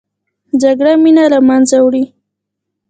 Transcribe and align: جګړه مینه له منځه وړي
جګړه 0.61 0.93
مینه 1.03 1.25
له 1.33 1.39
منځه 1.49 1.77
وړي 1.81 2.03